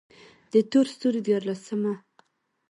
[0.51, 1.93] د تور ستوري ديارلسمه: